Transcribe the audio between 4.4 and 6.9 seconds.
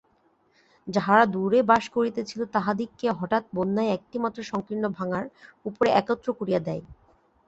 সংকীর্ণ ডাঙার উপরে একত্র করিয়া দেয়।